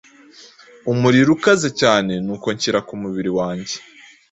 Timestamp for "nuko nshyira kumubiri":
2.25-3.31